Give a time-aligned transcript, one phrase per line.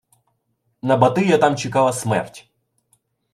[0.81, 2.49] На Батия там чекала смерть